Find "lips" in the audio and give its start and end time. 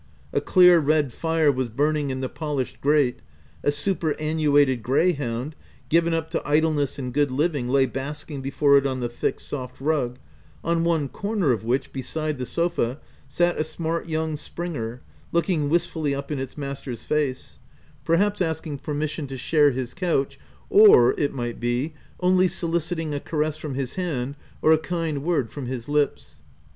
25.87-26.37